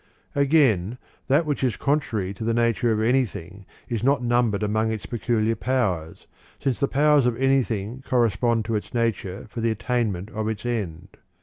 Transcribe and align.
1. 0.33 0.41
Again, 0.45 0.97
that 1.27 1.45
which 1.45 1.63
is 1.63 1.77
contrary 1.77 2.33
to 2.33 2.43
the 2.43 2.55
1 2.55 2.73
ture 2.73 2.91
of 2.91 3.01
anything 3.03 3.67
is 3.87 4.01
not 4.03 4.23
numbered 4.23 4.63
among 4.63 4.91
its 4.91 5.05
peculiar 5.05 5.55
powers, 5.55 6.25
since 6.59 6.79
the 6.79 6.87
powers 6.87 7.27
of 7.27 7.37
anything 7.37 8.01
correspond 8.01 8.65
to 8.65 8.73
its 8.73 8.95
nature 8.95 9.45
for 9.47 9.61
the 9.61 9.69
attainment 9.69 10.31
of 10.31 10.47
its 10.49 10.65
end.' 10.65 11.17